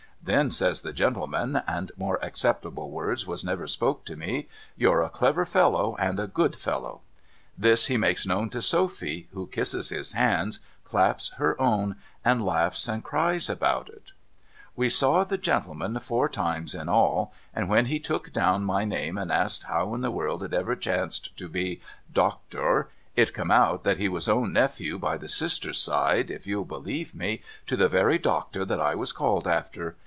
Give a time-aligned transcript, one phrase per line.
[0.31, 5.09] 'Then,' says the gentleman, and more acceptable words was never spoke to me, 'you're a
[5.09, 7.01] clever fellow, and a good fellow.'
[7.57, 12.87] This he makes known to Sophy, who kisses his hands, claps her own, and laughs
[12.87, 14.11] and cries upon it.
[14.75, 19.17] We saw the gentleman four times in all, and when he took down my name
[19.17, 21.81] and asked how in the world it ever chanced to be
[22.13, 26.63] Doctor, it come out that he was own nephew by the sister's side, if you'll
[26.63, 29.95] believe me, to the very Doctor that I was called after.